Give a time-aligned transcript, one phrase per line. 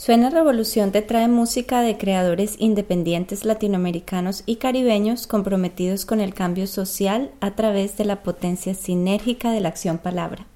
[0.00, 6.66] Suena Revolución te trae música de creadores independientes latinoamericanos y caribeños comprometidos con el cambio
[6.66, 10.46] social a través de la potencia sinérgica de la acción palabra.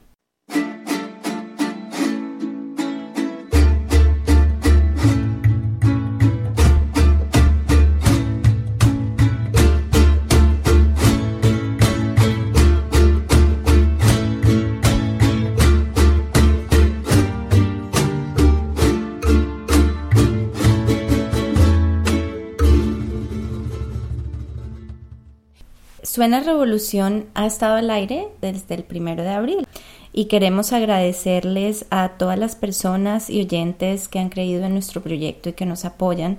[26.16, 29.68] Suena Revolución ha estado al aire desde el primero de abril
[30.14, 35.50] y queremos agradecerles a todas las personas y oyentes que han creído en nuestro proyecto
[35.50, 36.38] y que nos apoyan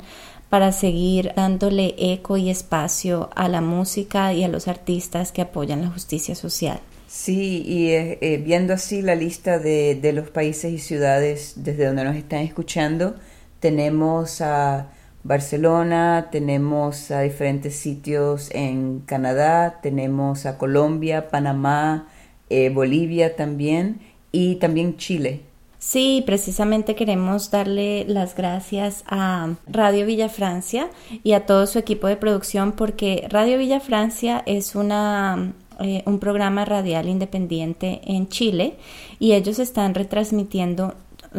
[0.50, 5.84] para seguir dándole eco y espacio a la música y a los artistas que apoyan
[5.84, 6.80] la justicia social.
[7.08, 11.86] Sí, y eh, eh, viendo así la lista de, de los países y ciudades desde
[11.86, 13.14] donde nos están escuchando,
[13.59, 14.88] tenemos a
[15.23, 22.08] Barcelona, tenemos a diferentes sitios en Canadá, tenemos a Colombia, Panamá,
[22.50, 24.00] eh, Bolivia también
[24.31, 25.41] y también Chile.
[25.80, 30.90] Sí, precisamente queremos darle las gracias a Radio Villa Francia
[31.24, 36.18] y a todo su equipo de producción porque Radio Villa Francia es una eh, un
[36.18, 38.78] programa radial independiente en Chile
[39.20, 40.96] y ellos están retransmitiendo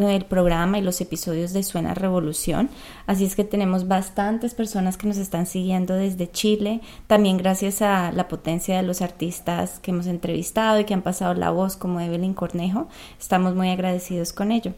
[0.07, 2.69] el programa y los episodios de Suena Revolución.
[3.07, 8.11] Así es que tenemos bastantes personas que nos están siguiendo desde Chile, también gracias a
[8.11, 11.99] la potencia de los artistas que hemos entrevistado y que han pasado la voz como
[11.99, 12.87] Evelyn Cornejo.
[13.19, 14.73] Estamos muy agradecidos con ello.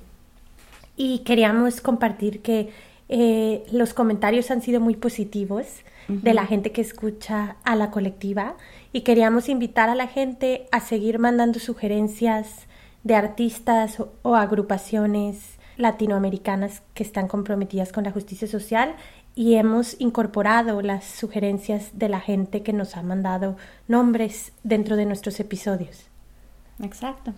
[0.97, 2.69] Y queríamos compartir que
[3.09, 5.65] eh, los comentarios han sido muy positivos
[6.07, 8.55] de la gente que escucha a la colectiva
[8.93, 12.67] y queríamos invitar a la gente a seguir mandando sugerencias,
[13.03, 18.95] de artistas o, agrupaciones latinoamericanas que están comprometidas con la justicia social
[19.33, 23.55] y hemos incorporado las sugerencias de la gente que nos ha mandado
[23.87, 26.05] nombres dentro de nuestros episodios.
[26.83, 27.33] Exacto.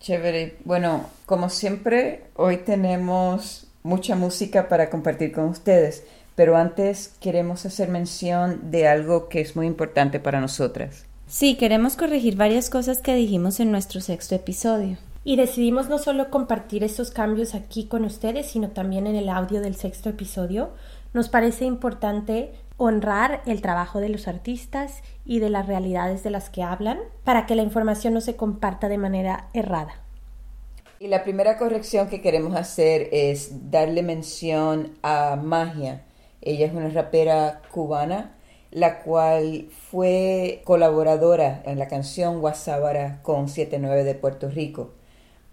[0.00, 0.56] Chévere.
[0.64, 6.04] Bueno, como siempre, hoy tenemos mucha música para compartir con ustedes,
[6.34, 11.06] pero antes queremos hacer mención de algo que es muy importante para nosotras.
[11.28, 14.98] Sí, queremos corregir varias cosas que dijimos en nuestro sexto episodio.
[15.28, 19.60] Y decidimos no solo compartir estos cambios aquí con ustedes, sino también en el audio
[19.60, 20.70] del sexto episodio.
[21.14, 26.48] Nos parece importante honrar el trabajo de los artistas y de las realidades de las
[26.48, 30.00] que hablan para que la información no se comparta de manera errada.
[31.00, 36.04] Y la primera corrección que queremos hacer es darle mención a Magia.
[36.40, 38.36] Ella es una rapera cubana
[38.70, 44.92] la cual fue colaboradora en la canción Guasábara con 79 de Puerto Rico.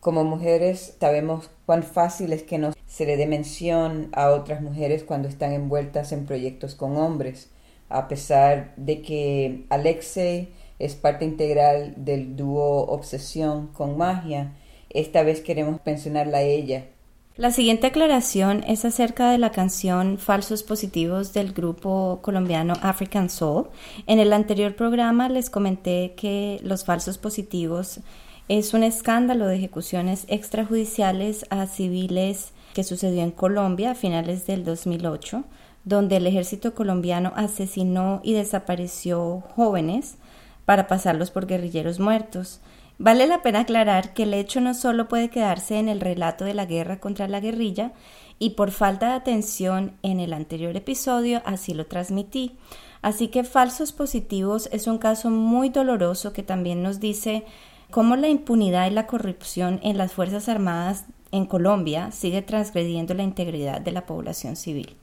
[0.03, 5.05] Como mujeres sabemos cuán fácil es que no se le dé mención a otras mujeres
[5.05, 7.49] cuando están envueltas en proyectos con hombres,
[7.87, 14.51] a pesar de que Alexei es parte integral del dúo Obsesión con Magia,
[14.89, 16.83] esta vez queremos mencionarla a ella
[17.35, 23.69] la siguiente aclaración es acerca de la canción Falsos Positivos del grupo colombiano African Soul.
[24.05, 28.01] En el anterior programa les comenté que los falsos positivos
[28.49, 34.65] es un escándalo de ejecuciones extrajudiciales a civiles que sucedió en Colombia a finales del
[34.65, 35.43] 2008,
[35.85, 40.17] donde el ejército colombiano asesinó y desapareció jóvenes
[40.65, 42.59] para pasarlos por guerrilleros muertos.
[42.97, 46.53] Vale la pena aclarar que el hecho no solo puede quedarse en el relato de
[46.53, 47.91] la guerra contra la guerrilla,
[48.39, 52.57] y por falta de atención en el anterior episodio así lo transmití.
[53.01, 57.45] Así que falsos positivos es un caso muy doloroso que también nos dice
[57.93, 63.21] cómo la impunidad y la corrupción en las Fuerzas Armadas en Colombia sigue transgrediendo la
[63.21, 64.95] integridad de la población civil.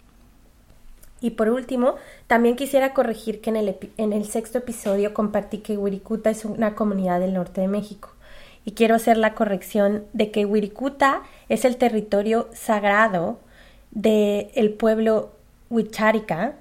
[1.20, 1.94] Y por último,
[2.26, 6.74] también quisiera corregir que en el, en el sexto episodio compartí que Wirikuta es una
[6.74, 8.10] comunidad del norte de México.
[8.64, 13.38] Y quiero hacer la corrección de que Wirikuta es el territorio sagrado
[13.92, 15.30] del pueblo
[15.68, 16.54] Huichárica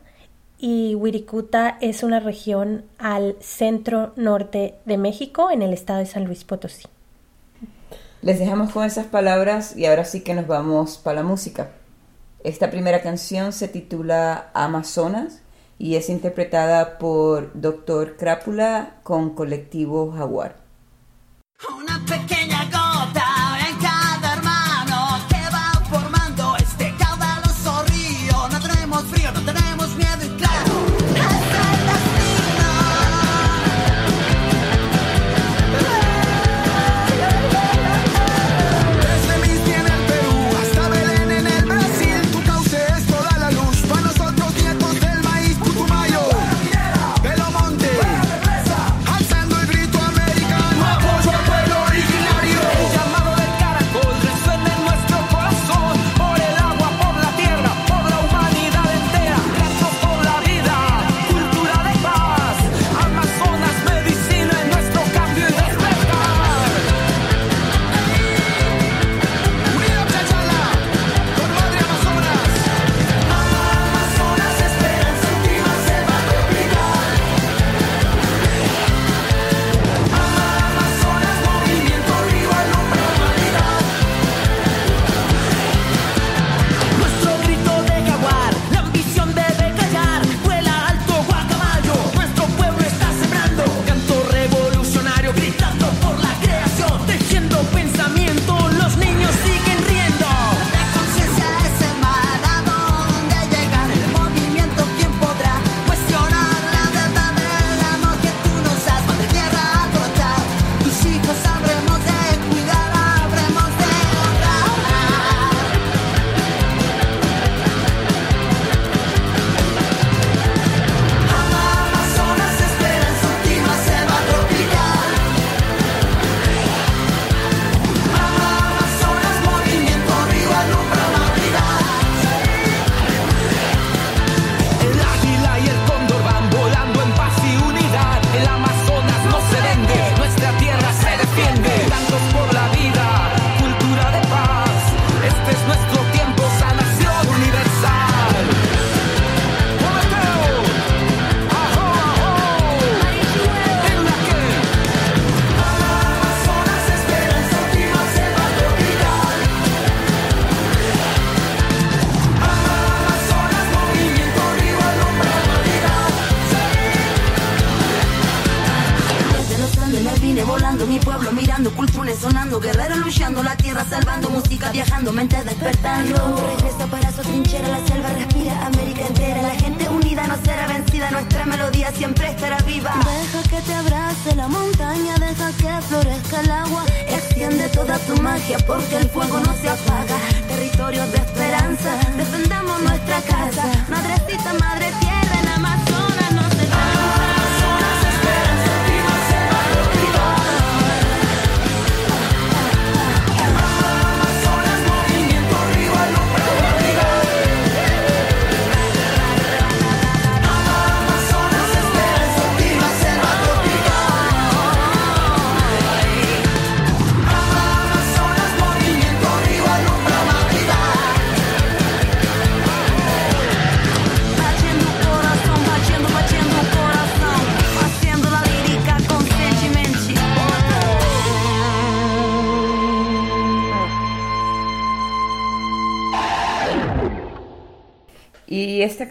[0.59, 6.25] y Wirikuta es una región al centro norte de México en el estado de San
[6.25, 6.85] Luis Potosí.
[8.21, 11.71] Les dejamos con esas palabras y ahora sí que nos vamos para la música.
[12.43, 15.41] Esta primera canción se titula Amazonas
[15.77, 18.17] y es interpretada por Dr.
[18.17, 20.57] Crápula con colectivo Jaguar.
[21.77, 22.38] Una pequeña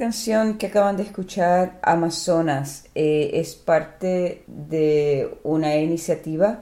[0.08, 6.60] canción que acaban de escuchar, Amazonas, eh, es parte de una iniciativa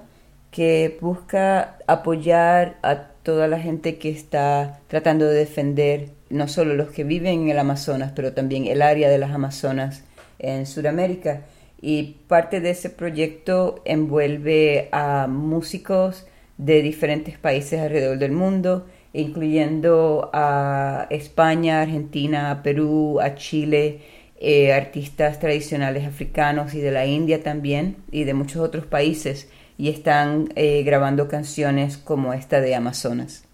[0.50, 6.88] que busca apoyar a toda la gente que está tratando de defender no solo los
[6.88, 10.02] que viven en el Amazonas, pero también el área de las Amazonas
[10.40, 11.42] en Sudamérica.
[11.80, 16.26] Y parte de ese proyecto envuelve a músicos
[16.58, 18.86] de diferentes países alrededor del mundo
[19.16, 24.00] incluyendo a España, Argentina, Perú, a Chile,
[24.38, 29.88] eh, artistas tradicionales africanos y de la India también, y de muchos otros países, y
[29.88, 33.44] están eh, grabando canciones como esta de Amazonas.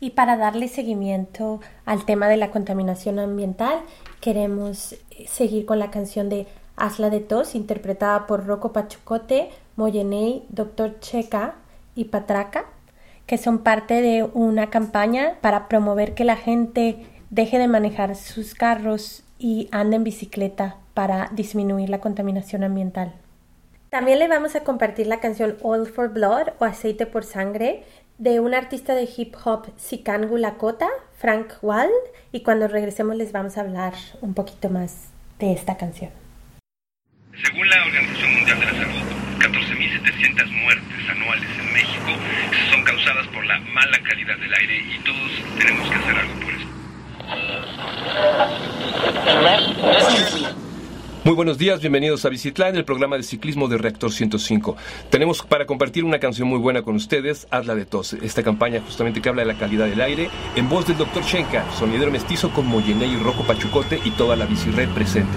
[0.00, 3.80] Y para darle seguimiento al tema de la contaminación ambiental,
[4.20, 4.94] queremos
[5.26, 6.46] seguir con la canción de
[6.76, 11.56] Hazla de Tos, interpretada por Rocco Pachucote, Moyenei, Doctor Checa
[11.96, 12.66] y Patraca,
[13.28, 18.54] que son parte de una campaña para promover que la gente deje de manejar sus
[18.54, 23.12] carros y ande en bicicleta para disminuir la contaminación ambiental.
[23.90, 27.84] También le vamos a compartir la canción Oil for Blood o Aceite por Sangre
[28.16, 31.92] de un artista de hip hop Sikangu Lakota, Frank Wald,
[32.32, 33.92] y cuando regresemos les vamos a hablar
[34.22, 36.10] un poquito más de esta canción.
[37.44, 39.18] Según la Organización Mundial de la Salud,
[40.18, 42.10] 14.700 muertes anuales en México
[42.70, 46.52] son causadas por la mala calidad del aire y todos tenemos que hacer algo por
[46.54, 46.66] eso.
[51.24, 54.76] Muy buenos días, bienvenidos a Visitlán, el programa de ciclismo de Reactor 105.
[55.10, 59.20] Tenemos para compartir una canción muy buena con ustedes, Hazla de Tos, esta campaña justamente
[59.20, 61.22] que habla de la calidad del aire, en voz del Dr.
[61.22, 65.36] Shenka, sonidero mestizo con Moyené y Rojo Pachucote y toda la bicirred presente.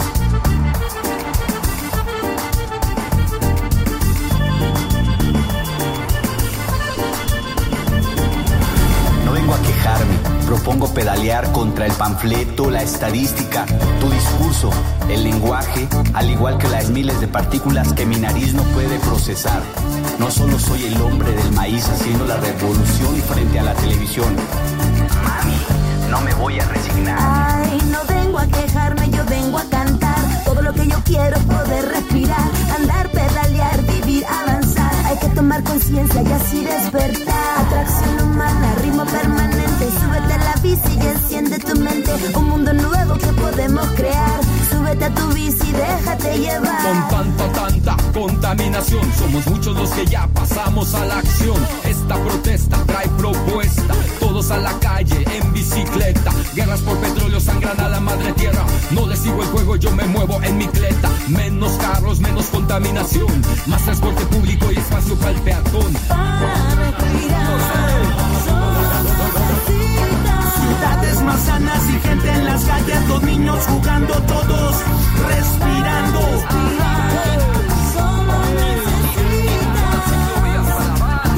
[13.01, 13.65] estadística,
[13.99, 14.69] tu discurso,
[15.09, 19.61] el lenguaje, al igual que las miles de partículas que mi nariz no puede procesar.
[20.19, 24.35] No solo soy el hombre del maíz haciendo la revolución frente a la televisión.
[25.23, 27.17] Mami, no me voy a resignar.
[27.19, 30.43] Ay, no vengo a quejarme, yo vengo a cantar.
[30.45, 32.51] Todo lo que yo quiero poder respirar,
[35.21, 37.59] que tomar conciencia y así despertar.
[37.65, 39.85] Atracción humana, ritmo permanente.
[39.99, 42.11] Súbete a la bici y enciende tu mente.
[42.35, 44.39] Un mundo nuevo que podemos crear.
[44.69, 47.09] Súbete a tu bici, déjate llevar.
[47.09, 51.57] Con tanta, tanta contaminación, somos muchos los que ya pasamos a la acción.
[51.83, 53.93] Esta protesta trae propuesta.
[54.19, 56.31] Todos a la calle, en bicicleta.
[56.55, 58.63] Guerras por petróleo sangran a la madre tierra.
[58.91, 61.09] No le sigo el juego, yo me muevo en mi cleta.
[61.27, 63.27] Menos carros, menos contaminación.
[63.67, 65.93] Más transporte público y espacio para el peatón.
[67.19, 68.40] Ciudades más
[71.45, 74.75] sanas y gente en las calles, los niños jugando todos,
[75.27, 76.19] respirando.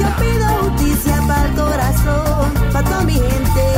[0.00, 3.73] Yo pido justicia para el corazón, para toda mi gente.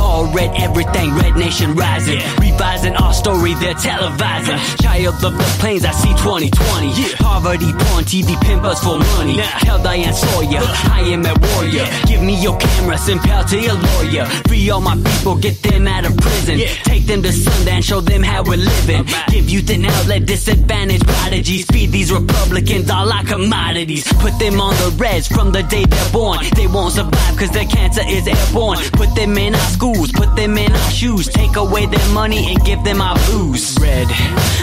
[0.00, 2.18] All red, everything red nation rising.
[2.38, 4.58] Revising our story, they're televising.
[4.82, 7.14] Child of the plains, I see 2020.
[7.16, 9.36] Poverty, porn, TV, pimp us for money.
[9.66, 10.62] Tell Diane Sawyer,
[10.94, 11.86] I am a warrior.
[12.06, 14.26] Give me your camera, send pal to your lawyer.
[14.46, 16.58] Free all my people, get them out of prison.
[16.84, 19.04] Take them to Sundance, show them how we're living.
[19.28, 21.66] Give youth an outlet, disadvantaged prodigies.
[21.66, 24.06] Feed these Republicans all our commodities.
[24.20, 26.38] Put them on the reds from the day they're born.
[26.54, 28.78] They won't survive cause their cancer is airborne.
[28.92, 31.26] Put them in our schools, put them in our shoes.
[31.40, 33.76] Take away their money and give them our booze.
[33.80, 34.08] Red,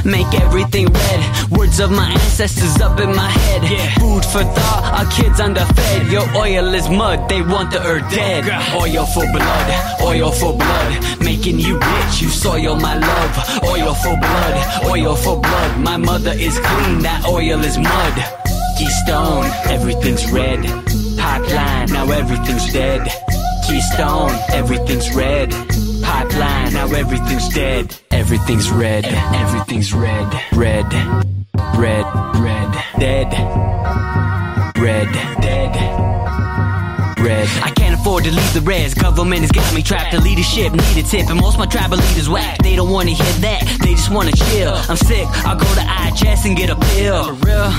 [0.06, 1.52] make everything red.
[1.52, 3.64] Words of my ancestors up in my head.
[3.64, 3.96] Yeah.
[3.96, 6.12] Food for thought, our kids underfed.
[6.12, 8.46] Your oil is mud, they want the earth dead.
[8.76, 9.68] Oil for blood,
[10.04, 11.20] oil for blood.
[11.20, 13.34] Making you rich, you soil my love.
[13.64, 14.56] Oil for blood,
[14.86, 15.80] oil for blood.
[15.80, 18.16] My mother is clean, that oil is mud.
[18.78, 20.62] Keystone, everything's red.
[21.18, 23.02] Pipeline, now everything's dead.
[23.68, 25.52] Keystone, everything's red.
[26.08, 27.94] Pipeline, now everything's dead.
[28.12, 30.34] Everything's red, everything's red.
[30.54, 30.94] Red,
[31.76, 32.06] red,
[32.46, 33.34] red, dead.
[34.78, 35.12] Red,
[35.42, 36.17] dead.
[37.20, 37.48] Red.
[37.64, 38.94] I can't afford to leave the reds.
[38.94, 40.12] Government has got me trapped.
[40.12, 42.60] The leadership need a tip, and most of my tribal leaders whack.
[42.64, 43.80] They don't wanna hear that.
[43.82, 44.74] They just wanna chill.
[44.90, 45.28] I'm sick.
[45.46, 47.24] I'll go to IHS and get a pill.
[47.26, 47.72] For real.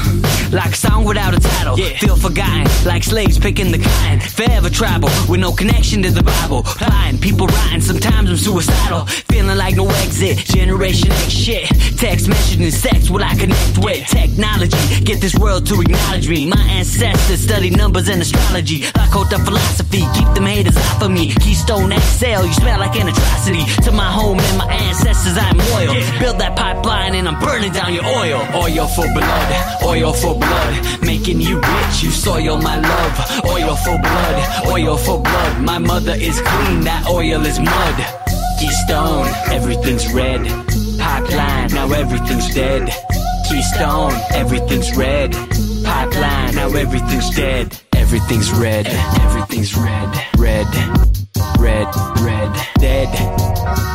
[0.50, 1.76] Like a song without a title.
[1.76, 2.66] Feel forgotten.
[2.86, 4.20] Like slaves picking the cotton.
[4.20, 6.64] Forever tribal with no connection to the Bible.
[6.80, 7.80] Lying, people writing.
[7.80, 9.06] Sometimes I'm suicidal.
[9.30, 10.38] Feeling like no exit.
[10.38, 11.66] Generation X shit.
[11.98, 13.10] Text messaging sex.
[13.10, 15.04] Will I connect with technology?
[15.04, 16.46] Get this world to acknowledge me.
[16.46, 18.84] My ancestors studied numbers and astrology.
[19.28, 20.02] Lakota philosophy.
[20.14, 21.34] Keep them haters off of me.
[21.34, 22.44] Keystone XL.
[22.44, 23.64] You smell like an atrocity.
[23.82, 25.94] To my home and my ancestors, I'm loyal.
[26.18, 28.40] Build that pipeline and I'm burning down your oil.
[28.54, 29.82] Oil for blood.
[29.84, 31.04] Oil for blood.
[31.04, 32.02] Making you rich.
[32.02, 33.44] You soil my love.
[33.46, 34.66] Oil for blood.
[34.66, 35.62] Oil for blood.
[35.62, 36.80] My mother is clean.
[36.82, 37.96] That oil is mud.
[38.60, 39.28] Keystone.
[39.52, 40.46] Everything's red.
[40.98, 41.68] Pipeline.
[41.72, 42.90] Now everything's dead.
[43.48, 44.12] Keystone.
[44.32, 45.32] Everything's red.
[45.84, 46.54] Pipeline.
[46.54, 47.87] Now everything's dead.
[48.10, 48.86] Everything's red.
[48.86, 50.08] Everything's red.
[50.38, 50.66] Red.
[51.58, 51.94] Red.
[52.22, 52.68] Red.
[52.78, 53.87] Dead.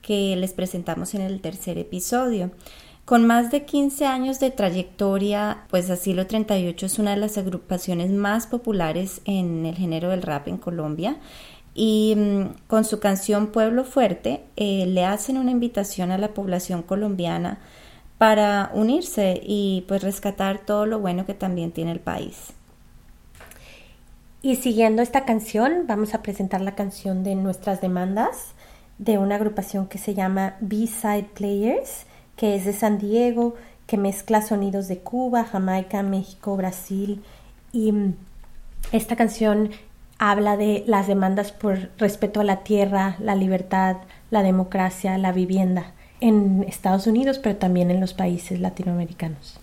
[0.08, 2.52] que les presentamos en el tercer episodio.
[3.04, 8.10] Con más de 15 años de trayectoria, pues Asilo 38 es una de las agrupaciones
[8.10, 11.18] más populares en el género del rap en Colombia
[11.74, 16.84] y mm, con su canción Pueblo Fuerte eh, le hacen una invitación a la población
[16.84, 17.60] colombiana
[18.18, 22.54] para unirse y pues rescatar todo lo bueno que también tiene el país.
[24.42, 28.54] Y siguiendo esta canción, vamos a presentar la canción de Nuestras Demandas
[28.98, 32.06] de una agrupación que se llama B-Side Players,
[32.36, 33.56] que es de San Diego,
[33.86, 37.24] que mezcla sonidos de Cuba, Jamaica, México, Brasil.
[37.72, 38.16] Y mm,
[38.92, 39.72] esta canción
[40.20, 43.98] habla de las demandas por respeto a la tierra, la libertad,
[44.30, 45.94] la democracia, la vivienda.
[46.20, 49.60] en Estados Unidos, pero también en los países latinoamericanos.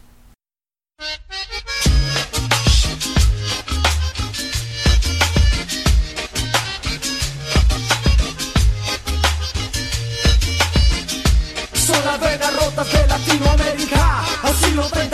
[14.75, 15.14] Asilo 38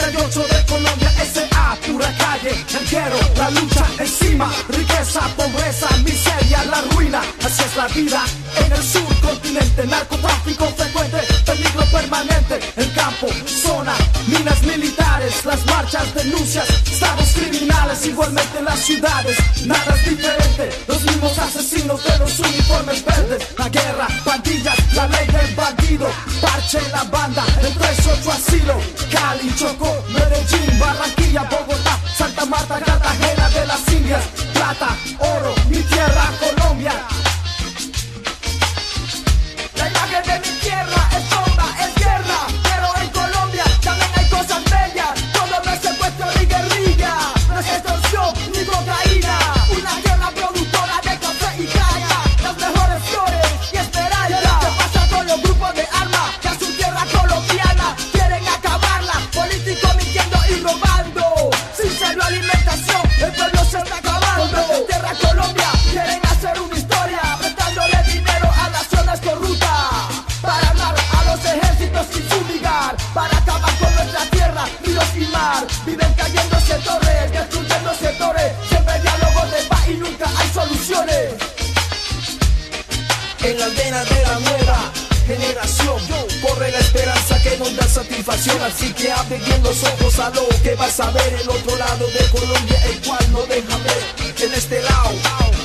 [2.49, 8.23] el quiero, la lucha encima, riqueza, pobreza, miseria, la ruina, así es la vida
[8.57, 13.93] en el sur continente, narcotráfico frecuente, peligro permanente, el campo, zona,
[14.25, 21.01] minas militares, las marchas, denuncias, estados criminales, igualmente en las ciudades, nada es diferente, los
[21.03, 26.07] mismos asesinos de los uniformes verdes, la guerra, pandillas, la ley del bandido,
[26.41, 28.75] parche la banda, el 38 asilo,
[29.11, 31.90] Cali, Chocó, Medellín, Barranquilla, Bogotá,
[32.21, 37.20] Santa Marta, Cartagena de las Indias, plata, oro, mi tierra, Colombia.
[83.43, 84.91] En las venas de la nueva
[85.25, 85.97] generación
[86.41, 88.61] corre la esperanza que nos da satisfacción.
[88.61, 92.05] Así que abre bien los ojos a lo que vas a ver el otro lado
[92.07, 94.03] de Colombia, el cual no deja ver.
[94.41, 95.11] En este lado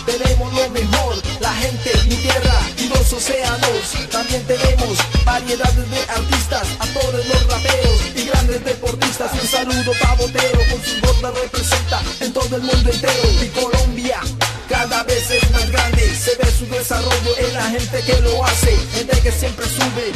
[0.06, 3.92] tenemos lo mejor, la gente, mi tierra y dos océanos.
[4.10, 9.32] También tenemos variedades de artistas, actores, los raperos y grandes deportistas.
[9.34, 13.28] Un saludo pa' Botero, con sus gordas representa en todo el mundo entero.
[13.42, 14.20] Y Colombia
[14.68, 18.76] cada vez es más grande, se ve su desarrollo en la gente que lo hace,
[18.94, 20.12] gente que siempre sube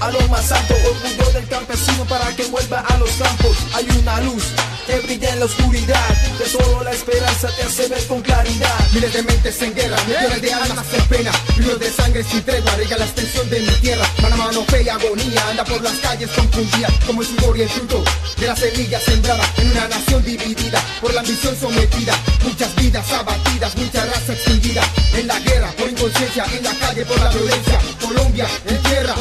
[0.00, 3.56] a lo más alto, orgullo del campesino para que vuelva a los campos.
[3.74, 4.44] Hay una luz
[4.86, 8.78] que brilla en la oscuridad, que solo la esperanza te hace ver con claridad.
[8.92, 12.74] Miles de mentes en guerra, millones de almas en pena, ríos de sangre sin tregua,
[12.76, 14.06] rega la extensión de mi tierra.
[14.22, 17.62] Mano a mano, fe y agonía, anda por las calles confundida, como el sudor y
[17.62, 18.04] el fruto
[18.38, 23.76] de la semilla sembrada en una nación dividida, por la ambición sometida, muchas vidas abatidas,
[23.76, 24.82] mucha raza extinguida,
[25.14, 27.78] en la guerra, por inconsciencia, en la calle, por la violencia.
[28.00, 29.14] Colombia, en tierra,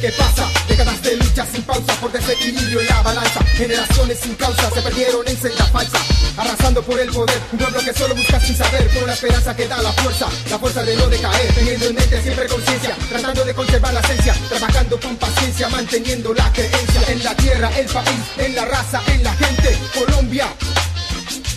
[0.00, 0.48] ¿qué pasa?
[0.78, 5.26] Décadas de lucha sin pausa, por desequilibrio en la balanza, generaciones sin causa se perdieron
[5.26, 5.98] en senda falsa,
[6.36, 9.66] arrasando por el poder, un pueblo que solo busca sin saber, con la esperanza que
[9.66, 13.54] da la fuerza, la fuerza de no decaer, teniendo en mente siempre conciencia, tratando de
[13.54, 17.02] conservar la esencia, trabajando con paciencia, manteniendo la creencia.
[17.08, 20.46] En la tierra, el país, en la raza, en la gente, Colombia,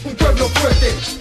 [0.03, 1.20] un pueblo fuerte.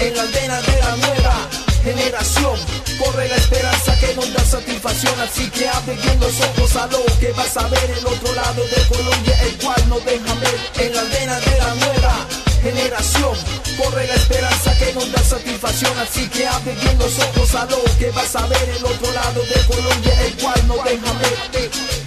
[0.00, 1.48] En las venas de la nueva
[1.84, 2.58] generación
[2.98, 5.20] corre la esperanza que nos da satisfacción.
[5.20, 8.62] Así que abre bien los ojos a lo que vas a ver el otro lado
[8.64, 10.86] de Colombia, el cual no deja ver.
[10.86, 12.26] En las venas de la nueva
[12.62, 13.36] generación
[13.76, 15.98] corre la esperanza que nos da satisfacción.
[15.98, 19.42] Así que abre bien los ojos a lo que vas a ver el otro lado
[19.42, 21.99] de Colombia, el cual no deja ver.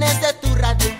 [0.00, 0.90] De tu radio.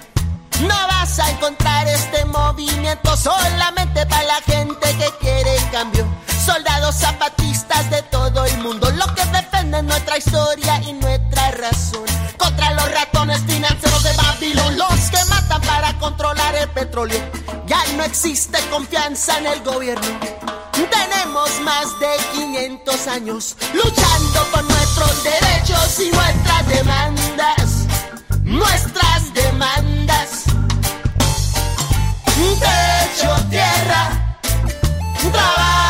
[0.61, 6.07] No vas a encontrar este movimiento solamente para la gente que quiere cambio.
[6.45, 12.05] Soldados zapatistas de todo el mundo, los que defienden nuestra historia y nuestra razón.
[12.37, 17.21] Contra los ratones financieros de Babilón, los que matan para controlar el petróleo.
[17.67, 20.07] Ya no existe confianza en el gobierno.
[20.91, 27.72] Tenemos más de 500 años luchando por nuestros derechos y nuestras demandas.
[28.53, 30.45] Nuestras demandas.
[32.61, 34.37] Techo, tierra,
[35.33, 35.82] trabajo,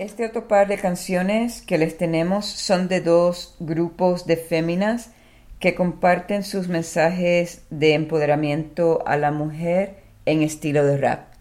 [0.00, 5.10] Este otro par de canciones que les tenemos son de dos grupos de féminas
[5.58, 11.34] que comparten sus mensajes de empoderamiento a la mujer en estilo de rap.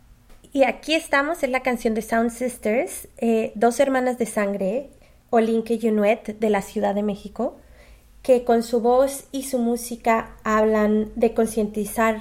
[0.52, 4.90] Y aquí estamos en la canción de Sound Sisters, eh, dos hermanas de sangre,
[5.30, 7.56] Olinke y Unuet de la Ciudad de México,
[8.24, 12.20] que con su voz y su música hablan de concientizar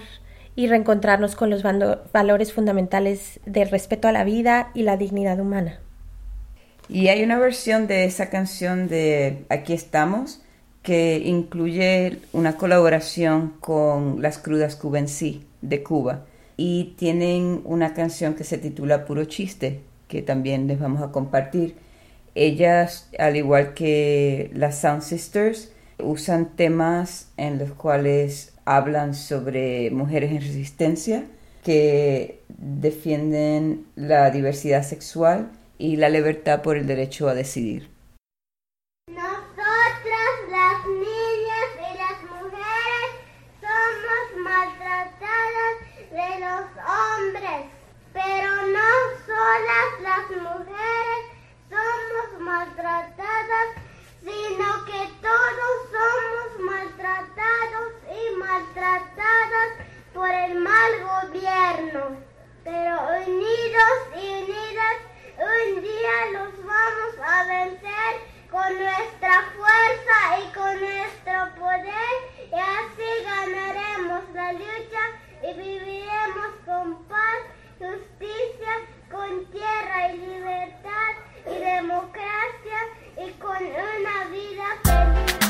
[0.55, 1.65] y reencontrarnos con los
[2.13, 5.81] valores fundamentales del respeto a la vida y la dignidad humana.
[6.89, 10.41] Y hay una versión de esa canción de Aquí estamos
[10.83, 16.25] que incluye una colaboración con las crudas cubencí de Cuba
[16.57, 21.77] y tienen una canción que se titula Puro Chiste que también les vamos a compartir.
[22.35, 30.31] Ellas, al igual que las Sound Sisters, usan temas en los cuales hablan sobre mujeres
[30.31, 31.25] en resistencia
[31.65, 37.89] que defienden la diversidad sexual y la libertad por el derecho a decidir.
[39.09, 43.11] Nosotras las niñas y las mujeres
[43.63, 45.75] somos maltratadas
[46.11, 47.67] de los hombres,
[48.13, 48.91] pero no
[49.25, 51.23] solas las mujeres
[51.71, 53.69] somos maltratadas,
[54.21, 59.71] sino que todos somos maltratados y maltratadas
[60.13, 62.17] por el mal gobierno.
[62.65, 64.97] Pero unidos y unidas,
[65.39, 68.13] un día los vamos a vencer
[68.51, 72.17] con nuestra fuerza y con nuestro poder
[72.51, 75.03] y así ganaremos la lucha
[75.43, 77.39] y viviremos con paz,
[77.79, 78.73] justicia,
[79.11, 81.13] con tierra y libertad
[81.47, 82.81] y democracia
[83.17, 85.48] y con una vida feliz.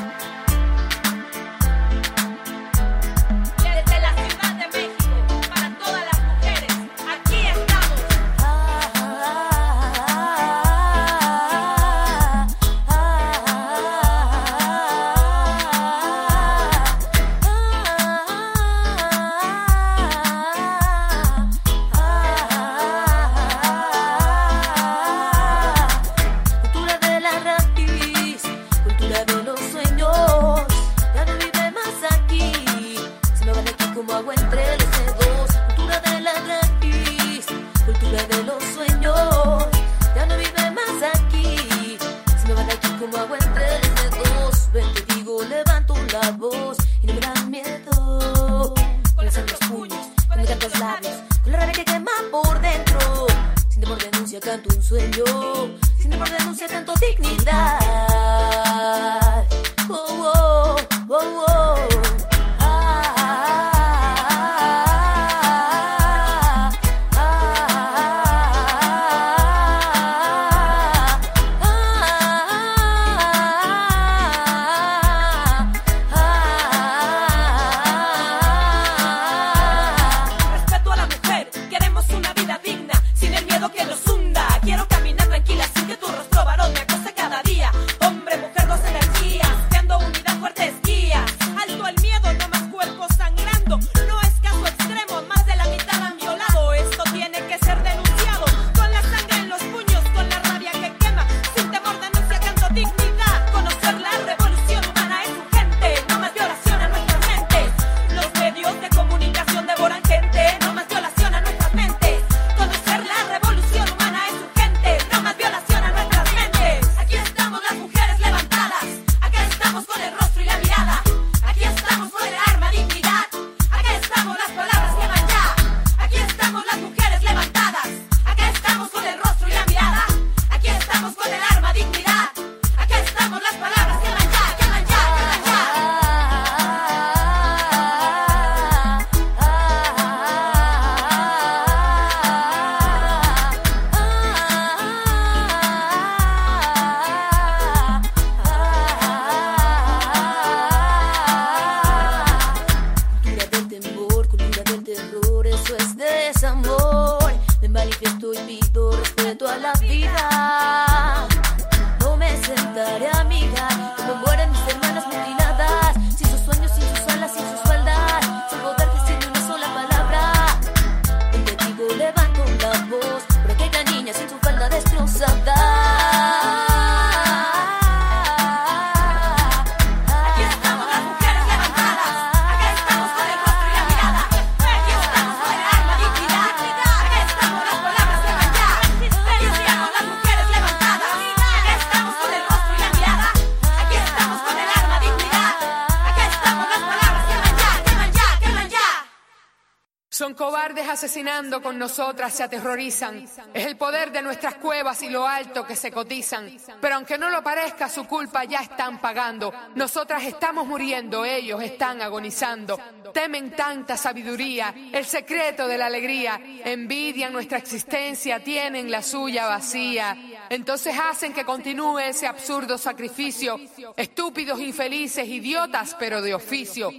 [201.78, 203.26] Nosotras se aterrorizan.
[203.54, 206.50] Es el poder de nuestras cuevas y lo alto que se cotizan.
[206.80, 209.52] Pero aunque no lo parezca, su culpa ya están pagando.
[209.74, 212.78] Nosotras estamos muriendo, ellos están agonizando.
[213.14, 216.40] Temen tanta sabiduría, el secreto de la alegría.
[216.64, 220.16] Envidian nuestra existencia, tienen la suya vacía.
[220.50, 223.58] Entonces hacen que continúe ese absurdo sacrificio.
[223.96, 226.90] Estúpidos, infelices, idiotas, pero de oficio.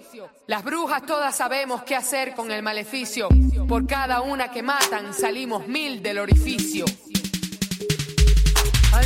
[0.47, 3.29] Las brujas todas sabemos qué hacer con el maleficio.
[3.67, 6.85] Por cada una que matan salimos mil del orificio.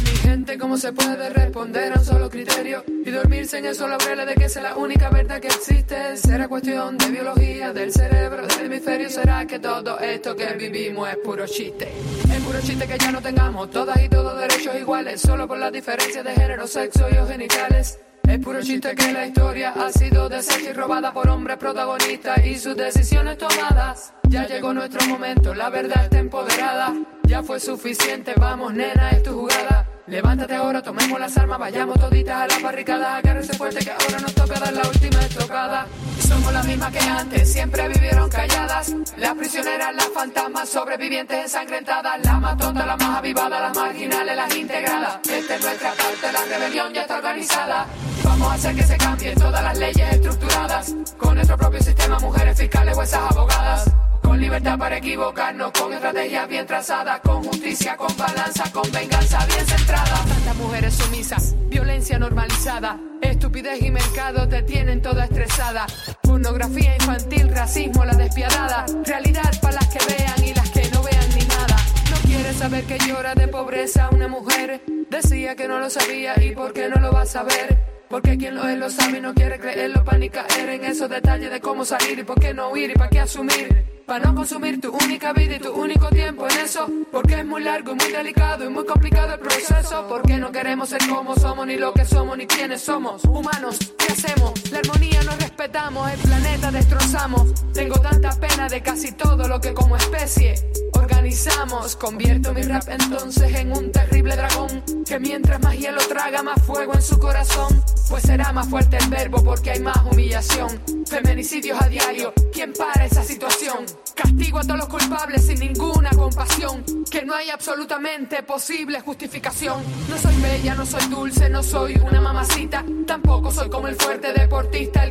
[0.01, 2.83] Mi gente, ¿cómo se puede responder a un solo criterio?
[2.87, 6.17] Y dormirse en esos laureles de que es la única verdad que existe.
[6.17, 9.09] ¿Será cuestión de biología, del cerebro, del hemisferio?
[9.09, 11.89] ¿Será que todo esto que vivimos es puro chiste?
[12.33, 15.71] Es puro chiste que ya no tengamos todas y todos derechos iguales, solo por las
[15.71, 17.99] diferencias de género, sexo y o genitales.
[18.27, 22.57] Es puro chiste que la historia ha sido deshecha y robada por hombres protagonistas y
[22.57, 24.13] sus decisiones tomadas.
[24.27, 26.95] Ya llegó nuestro momento, la verdad está empoderada.
[27.33, 29.89] Ya fue suficiente, vamos nena, es tu jugada.
[30.05, 33.17] Levántate ahora, tomemos las armas, vayamos toditas a la barricada.
[33.17, 35.87] Agárrense fuerte que ahora nos toca dar la última estocada.
[36.19, 38.93] Somos las mismas que antes, siempre vivieron calladas.
[39.17, 42.23] Las prisioneras, las fantasmas, sobrevivientes ensangrentadas.
[42.23, 45.19] Las más tontas, las más avivadas, las marginales, las integradas.
[45.27, 47.87] Esta es nuestra parte, la rebelión ya está organizada.
[48.23, 50.93] Vamos a hacer que se cambien todas las leyes estructuradas.
[51.17, 54.02] Con nuestro propio sistema, mujeres fiscales, juezas, abogadas.
[54.33, 59.63] Con libertad para equivocarnos, con estrategias bien trazadas, con justicia, con balanza, con venganza bien
[59.63, 60.25] centrada.
[60.27, 65.85] Tantas mujeres sumisas, violencia normalizada, estupidez y mercado te tienen toda estresada.
[66.23, 68.87] Pornografía infantil, racismo, la despiadada.
[69.05, 71.75] Realidad para las que vean y las que no vean ni nada.
[72.09, 74.81] No quieres saber que llora de pobreza una mujer.
[75.11, 77.77] Decía que no lo sabía y por qué no lo va a saber.
[78.09, 81.07] Porque quien lo es lo sabe y no quiere creerlo para ni caer en esos
[81.07, 83.92] detalles de cómo salir y por qué no huir y para qué asumir.
[84.05, 86.87] Para no consumir tu única vida y tu único tiempo en eso.
[87.11, 90.05] Porque es muy largo y muy delicado y muy complicado el proceso.
[90.09, 93.23] Porque no queremos ser como somos, ni lo que somos, ni quiénes somos.
[93.23, 94.71] Humanos, ¿qué hacemos?
[94.71, 97.53] La armonía no respetamos, el planeta destrozamos.
[97.73, 100.55] Tengo tanta pena de casi todo lo que como especie
[100.93, 101.95] organizamos.
[101.95, 104.83] Convierto mi rap entonces en un terrible dragón.
[105.05, 107.83] Que mientras más hielo traga, más fuego en su corazón.
[108.09, 110.69] Pues será más fuerte el verbo porque hay más humillación.
[111.07, 113.85] Feminicidios a diario, ¿quién para esa situación?
[114.15, 116.83] Castigo a todos los culpables sin ninguna compasión.
[117.09, 119.83] Que no hay absolutamente posible justificación.
[120.09, 122.83] No soy bella, no soy dulce, no soy una mamacita.
[123.05, 125.03] Tampoco soy como el fuerte deportista,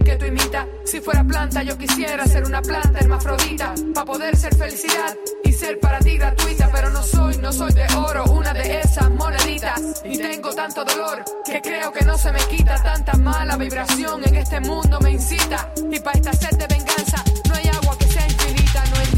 [0.84, 3.74] Si fuera planta, yo quisiera ser una planta hermafrodita.
[3.94, 6.70] Para poder ser felicidad y ser para ti gratuita.
[6.70, 10.02] Pero no soy, no soy de oro, una de esas moneditas.
[10.04, 12.74] Y tengo tanto dolor que creo que no se me quita.
[12.82, 15.72] Tanta mala vibración en este mundo me incita.
[15.90, 18.01] Y para esta sed de venganza no hay agua que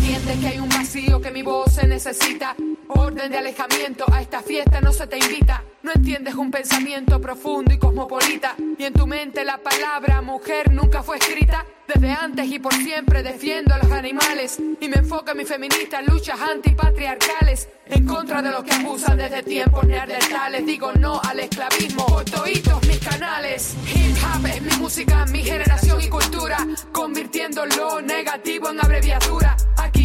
[0.04, 2.54] entiendes que hay un vacío que mi voz se necesita.
[2.88, 5.64] Orden de alejamiento, a esta fiesta no se te invita.
[5.82, 8.54] No entiendes un pensamiento profundo y cosmopolita.
[8.78, 11.64] Y en tu mente la palabra mujer nunca fue escrita.
[11.88, 14.58] Desde antes y por siempre defiendo a los animales.
[14.78, 17.68] Y me enfoco en mis feministas luchas antipatriarcales.
[17.86, 20.66] En contra de los que abusan desde tiempos neandertales.
[20.66, 22.04] Digo no al esclavismo.
[22.06, 23.74] Por toitos mis canales.
[23.86, 26.58] Hip hop es mi música, mi generación y cultura.
[26.92, 29.56] Convirtiendo lo negativo en abreviatura.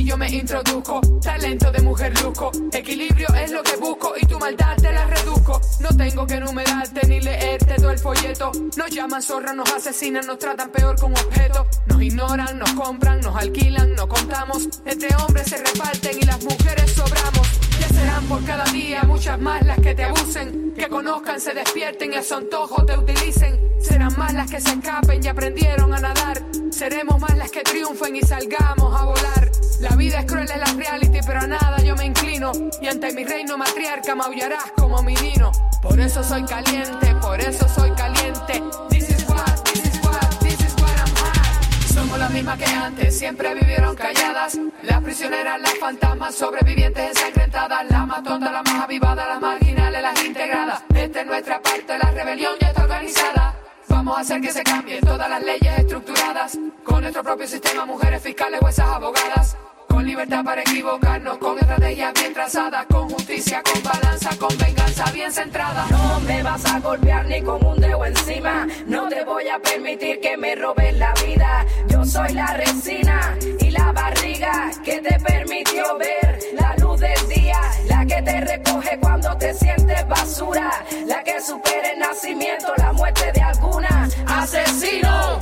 [0.10, 1.02] Yo me introduzco.
[1.22, 2.50] Talento de mujer lujo.
[2.72, 5.62] Equilibrio es lo que busco y tu maldad te la reduzco.
[5.82, 8.52] No tengo que enumerarte ni leerte todo el folleto.
[8.76, 11.68] Nos llaman zorra, nos asesinan, nos tratan peor como objeto.
[11.86, 14.68] Nos ignoran, nos compran, nos alquilan, nos contamos.
[14.84, 17.48] Entre hombres se reparten y las mujeres sobramos.
[17.80, 20.74] Ya serán por cada día muchas más las que te abusen.
[20.76, 23.60] Que conozcan, se despierten y a su antojo te utilicen.
[23.80, 26.42] Serán más las que se escapen y aprendieron a nadar.
[26.72, 29.59] Seremos más las que triunfen y salgamos a volar.
[29.80, 32.52] La vida es cruel, es la reality, pero a nada yo me inclino.
[32.82, 35.52] Y ante mi reino matriarca maullarás como mi vino.
[35.82, 38.62] Por eso soy caliente, por eso soy caliente.
[38.90, 41.94] This is what, this is what, this is what I'm.
[41.94, 44.60] Somos las mismas que antes, siempre vivieron calladas.
[44.84, 47.90] Las prisioneras, las fantasmas, sobrevivientes ensangrentadas.
[47.90, 50.84] Las más tontas, las más avivadas, las marginales, las integradas.
[50.94, 53.56] Esta es nuestra parte, la rebelión ya está organizada.
[53.88, 56.60] Vamos a hacer que se cambien todas las leyes estructuradas.
[56.84, 59.56] Con nuestro propio sistema, mujeres fiscales, juezas, abogadas.
[59.90, 65.32] Con libertad para equivocarnos, con estrategias bien trazadas, con justicia, con balanza, con venganza bien
[65.32, 65.86] centrada.
[65.90, 68.68] No me vas a golpear ni con un dedo encima.
[68.86, 71.66] No te voy a permitir que me roben la vida.
[71.88, 77.60] Yo soy la resina y la barriga que te permitió ver la luz del día.
[77.88, 80.72] La que te recoge cuando te sientes basura.
[81.06, 84.08] La que supera el nacimiento, la muerte de alguna.
[84.28, 85.40] Asesino,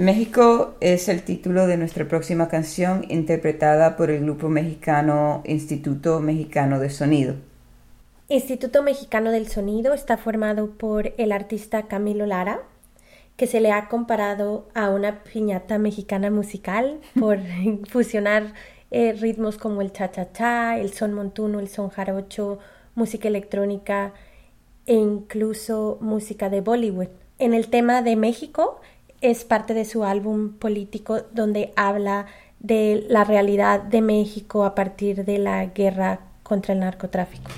[0.00, 6.80] México es el título de nuestra próxima canción interpretada por el grupo mexicano Instituto Mexicano
[6.80, 7.34] de Sonido.
[8.30, 12.62] Instituto Mexicano del Sonido está formado por el artista Camilo Lara,
[13.36, 17.38] que se le ha comparado a una piñata mexicana musical por
[17.86, 18.54] fusionar
[18.90, 22.58] eh, ritmos como el cha-cha-cha, el son montuno, el son jarocho,
[22.94, 24.14] música electrónica
[24.86, 27.08] e incluso música de Bollywood.
[27.38, 28.80] En el tema de México
[29.20, 32.26] es parte de su álbum político donde habla
[32.58, 37.50] de la realidad de México a partir de la guerra contra el narcotráfico.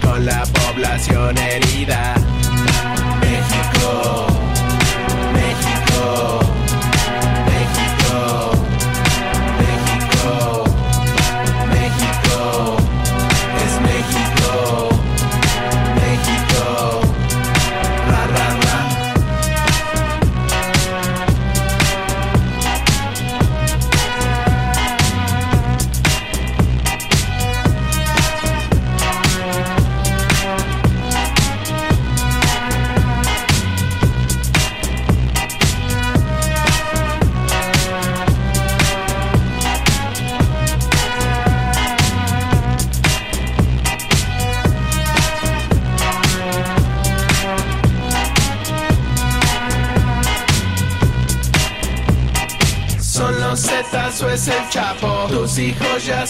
[0.00, 1.65] Con la población herida.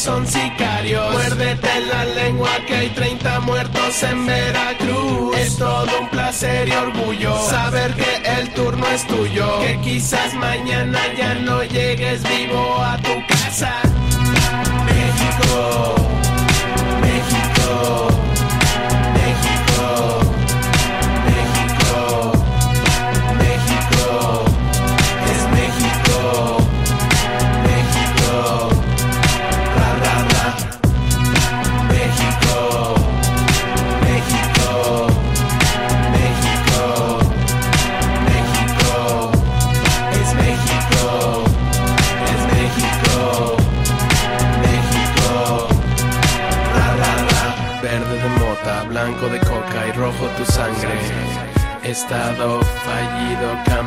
[0.06, 0.36] sun's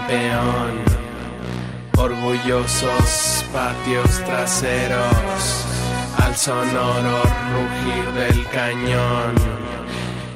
[0.10, 0.80] campeón.
[1.98, 5.66] Orgullosos patios traseros,
[6.18, 7.22] al sonoro
[7.54, 9.36] rugir del cañón,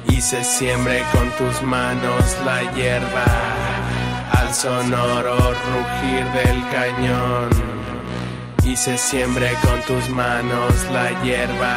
[0.08, 3.24] y se siembre con tus manos la hierba,
[4.32, 7.50] al sonoro rugir del cañón,
[8.64, 11.74] y se siembre con tus manos la hierba,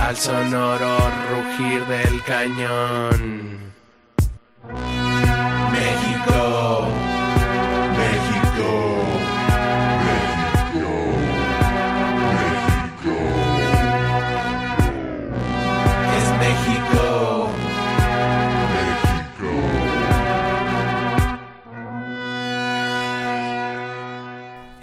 [0.00, 0.98] al sonoro
[1.30, 3.73] rugir del cañón.
[6.24, 6.88] México.
[7.98, 8.68] México,
[10.04, 10.88] México,
[12.40, 13.14] México.
[16.16, 17.04] Es México,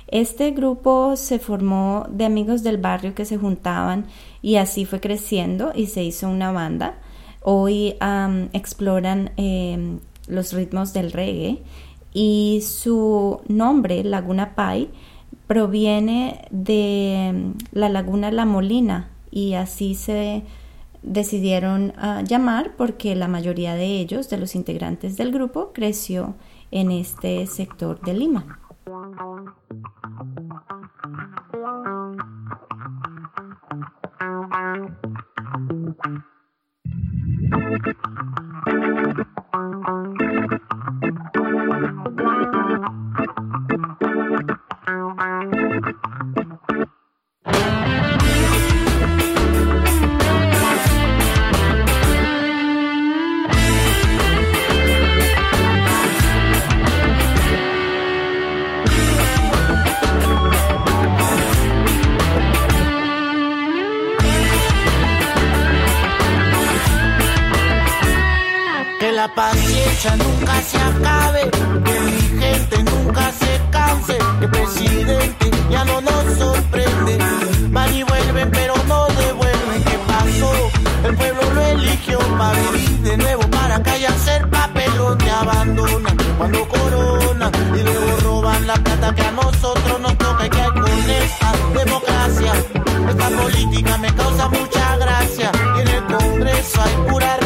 [0.08, 4.06] Este grupo se formó de amigos del barrio que se juntaban
[4.42, 6.96] y así fue creciendo y se hizo una banda.
[7.42, 7.96] Hoy
[8.54, 11.62] exploran em, los ritmos del reggae
[12.14, 14.90] y su nombre, Laguna Pai,
[15.48, 20.44] proviene de mm, la laguna La Molina y así se
[21.02, 26.36] decidieron ah, llamar porque la mayoría de ellos, de los integrantes del grupo, creció
[26.72, 28.60] en este sector de Lima.
[69.94, 71.52] Paciencia nunca se acabe,
[71.84, 77.18] que mi gente nunca se canse, que el presidente ya no nos sorprende.
[77.70, 79.84] Van y vuelven, pero no devuelven.
[79.84, 80.52] ¿Qué pasó?
[81.08, 86.68] El pueblo lo eligió para vivir de nuevo, para callarse el papelón te abandonan cuando
[86.68, 91.10] coronan y luego roban la plata que a nosotros nos toca y que hay con
[91.10, 92.54] esta democracia.
[93.10, 97.43] Esta política me causa mucha gracia y en el Congreso hay pura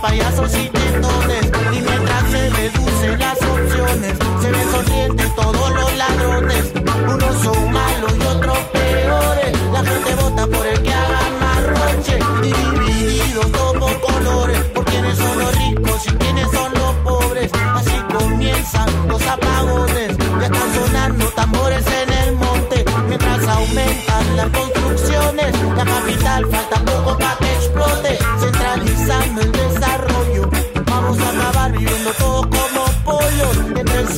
[0.00, 1.46] payasos y tetones.
[1.72, 6.72] Y mientras se reducen las opciones, se ven sonrientes todos los ladrones.
[7.08, 9.52] Unos son malos y otros peores.
[9.72, 12.18] La gente vota por el que haga más roche.
[12.42, 17.50] Y divididos por colores, por quienes son los ricos y quienes son los pobres.
[17.74, 20.16] Así comienzan los apagones.
[20.40, 22.84] Ya están sonando tambores en el monte.
[23.08, 28.18] Mientras aumentan las construcciones, la capital falta poco para que explote.
[28.40, 29.79] Centralizando el desarrollo.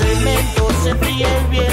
[0.03, 1.72] Cemento se fríe el viento.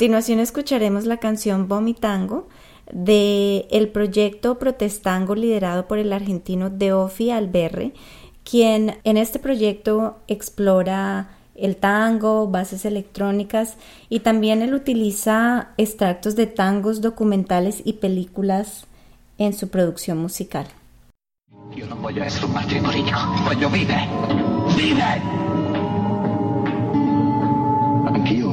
[0.00, 2.48] Continuación escucharemos la canción Vomitango
[2.90, 7.92] de el proyecto Protestango liderado por el argentino Deofi Alberre,
[8.42, 13.76] quien en este proyecto explora el tango, bases electrónicas
[14.08, 18.86] y también él utiliza extractos de tangos documentales y películas
[19.36, 20.66] en su producción musical.
[21.76, 24.08] Io non voglio essere un martire politico, voglio vivere.
[24.78, 25.20] Vivere!
[28.08, 28.49] Anch'io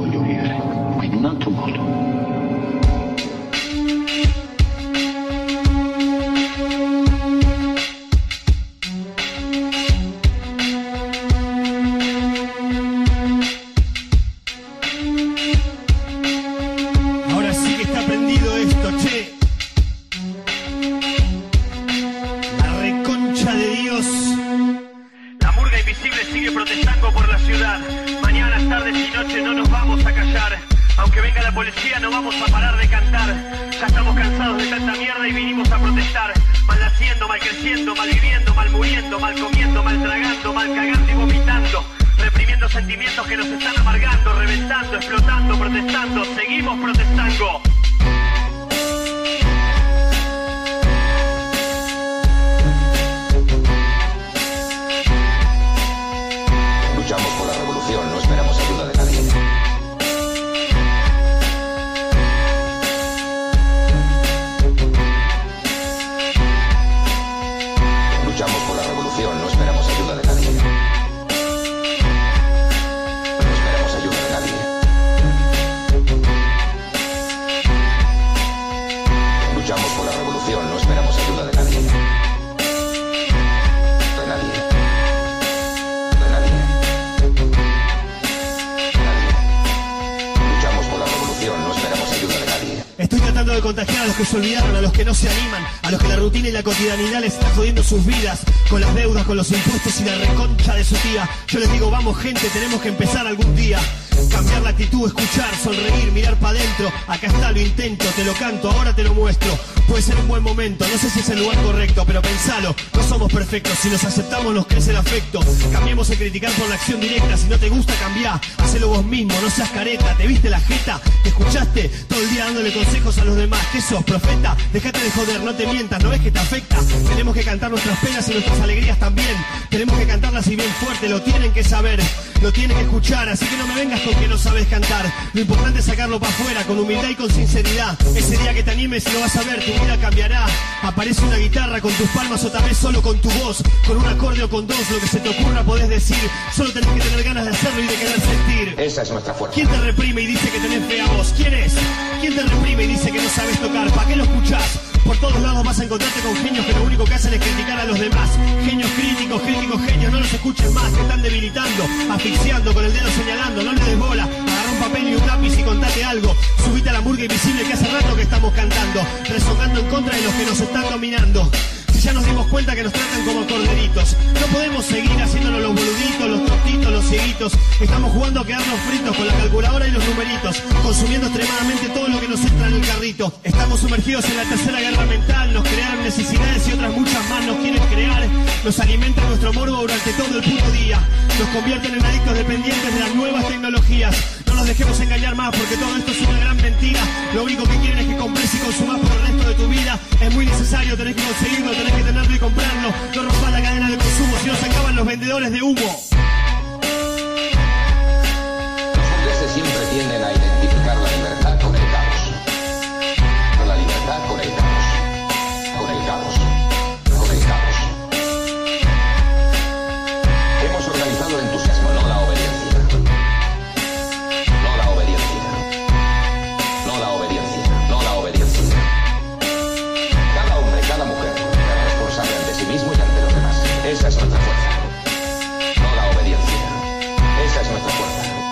[108.48, 109.58] ahora te lo muestro.
[109.88, 113.04] Puede ser un buen momento, no sé si es el lugar correcto, pero pensalo, no
[113.04, 115.40] somos perfectos, si nos aceptamos nos crece el afecto.
[115.72, 119.34] Cambiemos el criticar por la acción directa, si no te gusta cambiar, hacelo vos mismo,
[119.42, 123.26] no seas careta, te viste la jeta, te escuchaste todo el día dándole consejos a
[123.26, 124.56] los demás, ¿qué sos, profeta?
[124.74, 126.78] Déjate de joder, no te mientas, ¿no ves que te afecta?
[127.10, 129.36] Tenemos que cantar nuestras penas y nuestras alegrías también,
[129.70, 132.02] tenemos que cantarlas y bien fuerte, lo tienen que saber,
[132.42, 135.42] lo tienen que escuchar, así que no me vengas con que no sabes cantar, lo
[135.42, 139.06] importante es sacarlo para afuera, con humildad y con sinceridad, ese día que te animes
[139.08, 140.46] y lo vas a ver, tu vida cambiará,
[140.84, 144.06] aparece una guitarra con tus palmas o tal vez solo con tu voz, con un
[144.06, 146.18] acorde o con dos, lo que se te ocurra podés decir,
[146.56, 148.76] solo tenés que tener ganas de hacerlo y de querer sentir.
[148.78, 149.56] Esa es nuestra fuerza.
[149.56, 151.34] ¿Quién te reprime y dice que tenés fea voz?
[151.36, 151.74] ¿Quién es?
[152.22, 153.92] ¿Quién te reprime y dice que no sabes tocar?
[153.92, 154.97] ¿Para qué lo escuchás?
[155.08, 157.80] Por todos lados vas a encontrarte con genios que lo único que hacen es criticar
[157.80, 158.30] a los demás.
[158.66, 163.10] Genios críticos, críticos genios, no los escuches más, te están debilitando, asfixiando, con el dedo
[163.12, 164.24] señalando, no le des bola.
[164.24, 166.36] Agarra un papel y un lápiz y contate algo.
[166.66, 170.24] Subite a la murga invisible que hace rato que estamos cantando, rezongando en contra de
[170.24, 171.50] los que nos están dominando.
[171.94, 175.74] Si ya nos dimos cuenta que nos tratan como corderitos, no podemos seguir haciéndonos los
[175.74, 177.54] boluditos, los tontitos, los cieguitos.
[177.82, 182.20] Estamos jugando a quedarnos fritos con la calculadora y los numeritos, consumiendo extremadamente todo lo
[182.20, 183.34] que nos entra en el carrito.
[183.44, 187.58] Estamos sumergidos en la tercera guerra mental, nos crearon necesidades y otras muchas más nos
[187.58, 188.28] quieren crear.
[188.64, 191.00] Nos alimentan nuestro morbo durante todo el puto día.
[191.40, 194.37] Nos convierten en adictos dependientes de las nuevas tecnologías.
[194.48, 197.00] No nos dejemos engañar más porque todo esto es una gran mentira.
[197.34, 200.00] Lo único que quieren es que compres y consumas por el resto de tu vida.
[200.22, 202.94] Es muy necesario, tenés que conseguirlo, tenés que tenerlo y comprarlo.
[203.16, 206.27] No rompas la cadena de consumo, si no se acaban los vendedores de humo.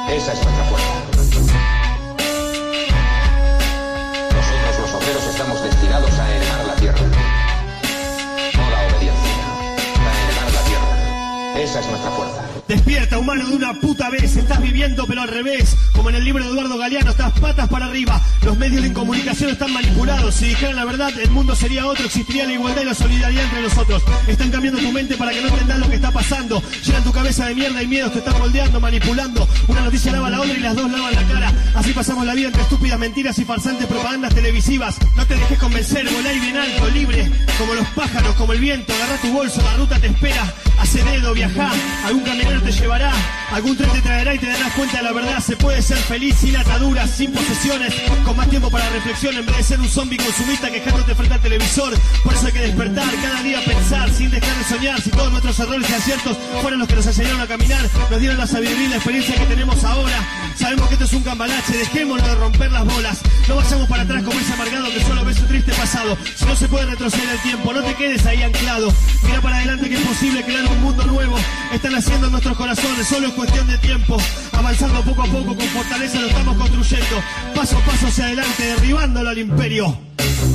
[0.08, 0.88] Esa es nuestra fuerza.
[4.34, 7.00] Nosotros los obreros estamos destinados a heredar la tierra.
[8.54, 9.34] No la obediencia.
[10.00, 11.60] A heredar la tierra.
[11.60, 12.45] Esa es nuestra fuerza.
[12.68, 14.36] Despierta, humano, de una puta vez.
[14.36, 15.76] Estás viviendo, pero al revés.
[15.94, 18.20] Como en el libro de Eduardo Galeano, estás patas para arriba.
[18.44, 20.34] Los medios de comunicación están manipulados.
[20.34, 22.06] Si dijeran la verdad, el mundo sería otro.
[22.06, 24.02] Existiría la igualdad y la solidaridad entre nosotros.
[24.28, 26.62] Están cambiando tu mente para que no entendas lo que está pasando.
[26.84, 28.14] Llenan tu cabeza de mierda y miedos.
[28.14, 29.48] Te están moldeando, manipulando.
[29.68, 31.54] Una noticia lava la otra y las dos lavan la cara.
[31.76, 34.98] Así pasamos la vida entre estúpidas mentiras y farsantes propagandas televisivas.
[35.16, 37.32] No te dejes convencer, volá y bien alto, libre.
[37.60, 38.92] Como los pájaros, como el viento.
[38.92, 40.52] Agarra tu bolso, la ruta te espera.
[40.80, 41.72] Hace dedo, viajá.
[42.06, 42.24] Algún
[42.62, 43.12] te llevará.
[43.52, 45.40] Algún tren te traerá y te darás cuenta de la verdad.
[45.40, 47.94] Se puede ser feliz sin ataduras, sin posesiones.
[48.24, 51.42] Con más tiempo para reflexión en vez de ser un zombie consumista quejándote frente al
[51.42, 51.94] televisor.
[52.24, 55.02] Por eso hay que despertar, cada día pensar, sin dejar de soñar.
[55.02, 58.38] Si todos nuestros errores y aciertos fueron los que nos enseñaron a caminar, nos dieron
[58.38, 60.18] la sabiduría y la experiencia que tenemos ahora.
[60.58, 63.20] Sabemos que esto es un cambalache, dejémonos de romper las bolas.
[63.48, 66.18] No vayamos para atrás como ese amargado que solo ve su triste pasado.
[66.36, 68.94] Si no se puede retroceder el tiempo, no te quedes ahí anclado.
[69.24, 71.38] Mira para adelante que es posible crear un mundo nuevo.
[71.74, 74.18] Están haciendo en nuestros corazones, solo es cuestión de tiempo.
[74.54, 77.24] Avanzando poco a poco, con fortaleza lo estamos construyendo.
[77.54, 79.98] Paso a paso hacia adelante, derribándolo al imperio.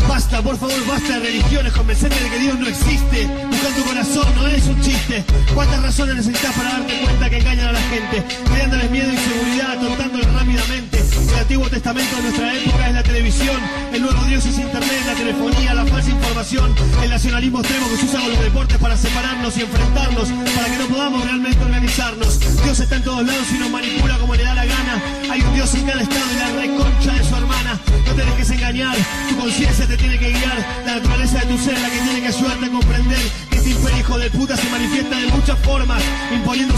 [0.09, 3.27] Basta, por favor, basta de religiones, convencerte de que Dios no existe.
[3.27, 5.25] Busca en tu corazón, no es un chiste.
[5.55, 8.25] ¿Cuántas razones necesitas para darte cuenta que engañan a la gente?
[8.53, 10.99] Creándoles miedo y inseguridad, atontándoles rápidamente.
[11.33, 13.57] El Antiguo Testamento de nuestra época es la televisión,
[13.93, 18.05] el nuevo Dios es Internet, la telefonía, la falsa información, el nacionalismo extremo que se
[18.07, 22.41] usa con los deportes para separarnos y enfrentarnos, para que no podamos realmente organizarnos.
[22.63, 25.03] Dios está en todos lados y nos manipula como le da la gana.
[25.31, 27.81] Hay un Dios en cada estado y la reconcha de su hermana.
[28.07, 28.97] No te dejes engañar,
[29.29, 32.29] tu conciencia te tiene que guiar, la naturaleza de tu ser la que tiene que
[32.29, 33.21] ayudarte a comprender
[33.51, 36.77] que este imperio hijo de puta se manifiesta de muchas formas, imponiendo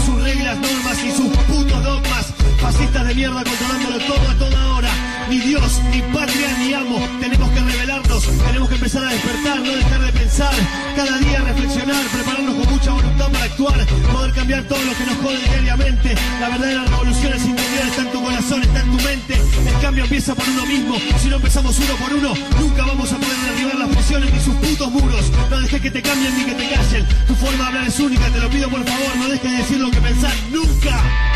[3.23, 4.89] Controlándolo todo a toda hora.
[5.29, 6.99] Ni Dios, ni patria, ni amo.
[7.21, 10.53] Tenemos que rebelarnos, tenemos que empezar a despertar, no dejar de pensar.
[10.93, 15.17] Cada día reflexionar, prepararnos con mucha voluntad para actuar, poder cambiar todo lo que nos
[15.19, 16.15] jode diariamente.
[16.41, 19.41] La verdadera revolución es interior, está en tu corazón, está en tu mente.
[19.67, 20.95] El cambio empieza por uno mismo.
[21.21, 24.55] Si no empezamos uno por uno, nunca vamos a poder derribar las prisiones ni sus
[24.55, 25.31] putos muros.
[25.49, 27.07] No dejes que te cambien ni que te callen.
[27.25, 29.79] Tu forma de hablar es única, te lo pido por favor, no dejes de decir
[29.79, 31.32] lo que pensás nunca.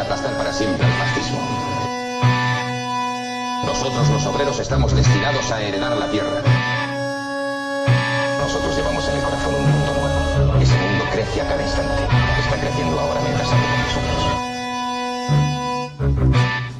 [0.00, 1.40] Aplastar para siempre el fascismo.
[3.66, 6.42] Nosotros los obreros estamos destinados a heredar la tierra.
[8.38, 10.20] Nosotros llevamos en el corazón un mundo nuevo.
[10.60, 12.02] Ese mundo crece a cada instante.
[12.40, 14.20] Está creciendo ahora mientras hablo con nosotros.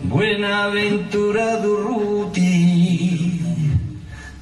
[0.05, 3.41] Buenaventura Durruti,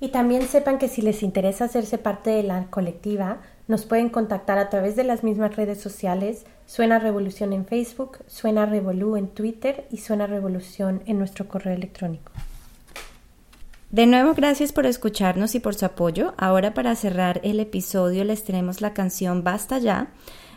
[0.00, 4.58] Y también sepan que si les interesa hacerse parte de la colectiva, nos pueden contactar
[4.58, 9.86] a través de las mismas redes sociales, Suena Revolución en Facebook, Suena Revolú en Twitter
[9.90, 12.32] y Suena Revolución en nuestro correo electrónico.
[13.90, 16.34] De nuevo, gracias por escucharnos y por su apoyo.
[16.36, 20.08] Ahora para cerrar el episodio les tenemos la canción Basta ya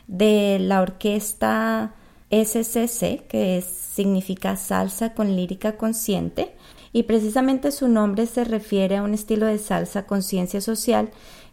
[0.07, 1.93] de la orquesta
[2.29, 6.53] SCC, que significa salsa con lírica consciente,
[6.93, 11.09] y precisamente su nombre se refiere a un estilo de salsa conciencia social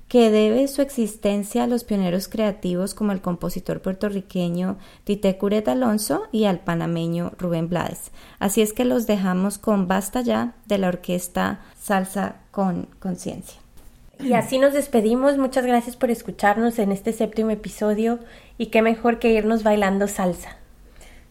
[0.08, 6.22] que debe su existencia a los pioneros creativos como el compositor puertorriqueño Tite Curet Alonso
[6.32, 8.10] y al panameño Rubén Blades.
[8.38, 13.60] Así es que los dejamos con Basta ya de la orquesta Salsa con Conciencia.
[14.18, 15.36] Y así nos despedimos.
[15.36, 18.18] Muchas gracias por escucharnos en este séptimo episodio
[18.56, 20.56] y qué mejor que irnos bailando salsa.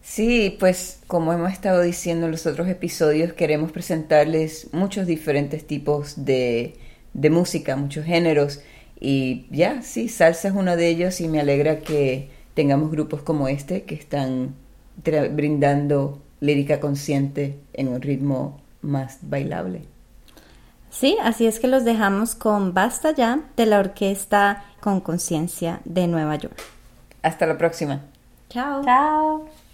[0.02, 6.24] Sí, pues como hemos estado diciendo en los otros episodios, queremos presentarles muchos diferentes tipos
[6.24, 6.76] de,
[7.12, 8.60] de música, muchos géneros.
[9.00, 13.48] Y ya, sí, salsa es uno de ellos y me alegra que tengamos grupos como
[13.48, 14.54] este que están
[15.04, 19.82] brindando lírica consciente en un ritmo más bailable.
[20.90, 26.06] Sí, así es que los dejamos con Basta ya de la orquesta con conciencia de
[26.08, 26.56] Nueva York.
[27.22, 28.00] Hasta la próxima.
[28.48, 28.82] Chao.
[28.84, 29.67] Chao.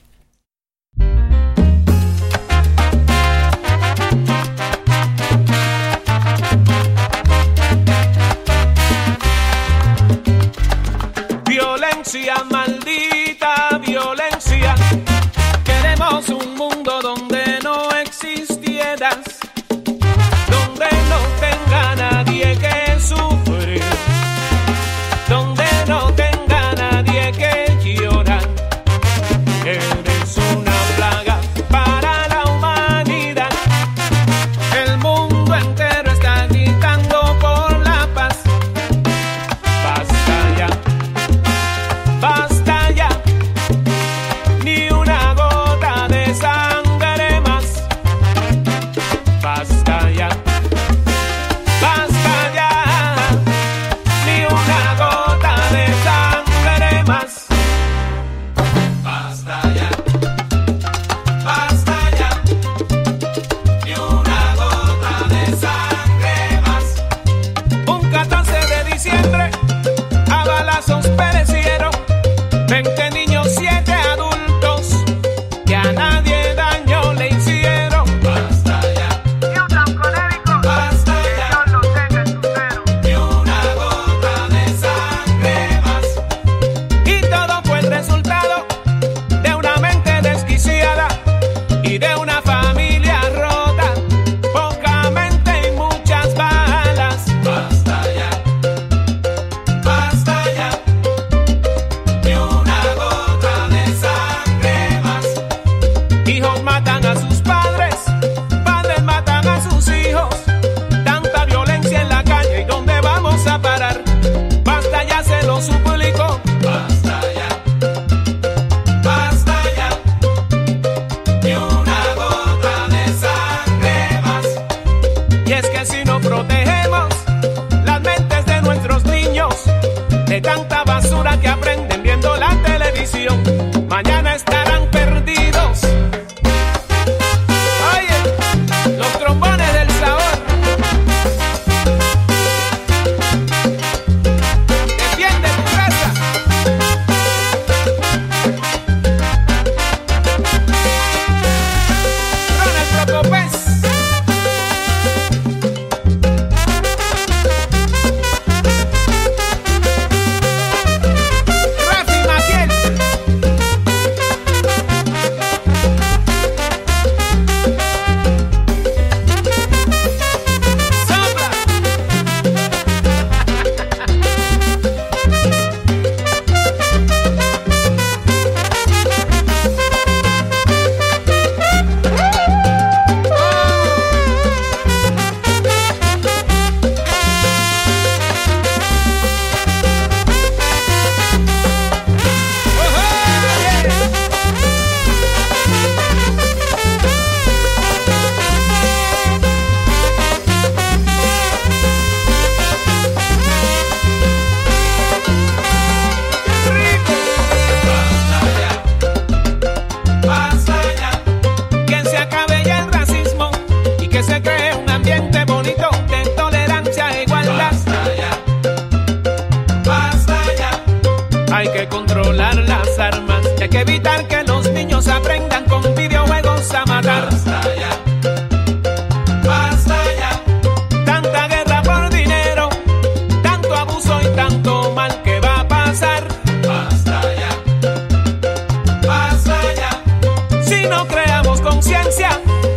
[241.75, 242.29] Conciencia,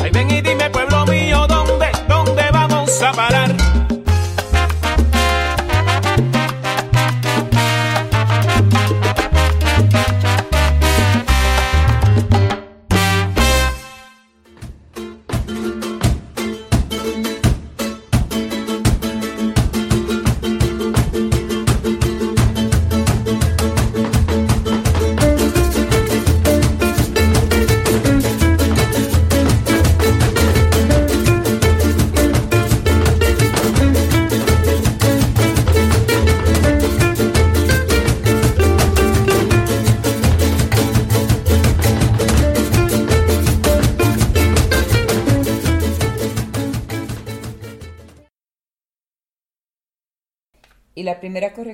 [0.02, 3.77] ay ven y dime pueblo mío, ¿dónde, dónde vamos a parar?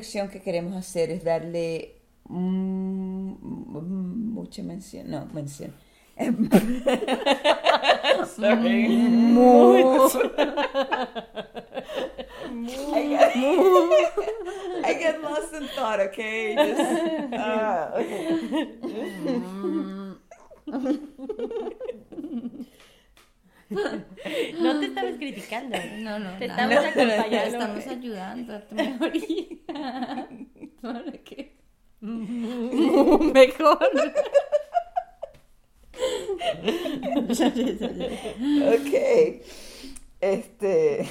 [0.04, 5.74] Corrección que queremos hacer es darle mm, mm, mucha mención, no, mención.
[8.36, 8.86] Sorry.
[12.95, 13.36] I get,
[14.86, 16.56] I get lost in thought, okay?
[16.56, 16.82] Just,
[17.34, 17.93] ah,
[24.59, 25.78] No te estamos criticando.
[25.99, 27.57] No, no, Te estamos no, acompañando.
[27.57, 29.47] Estamos ayudando a tu mejoría.
[30.82, 31.53] Para que
[33.34, 33.80] mejor.
[38.74, 38.93] ok.
[40.19, 41.07] Este.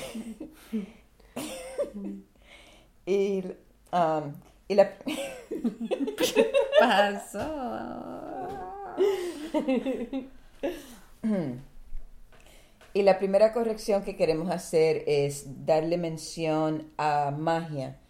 [3.07, 3.43] y,
[3.93, 4.35] um,
[4.69, 4.93] y la.
[12.95, 18.02] Y la primera corrección que queremos hacer es darle mención a magia.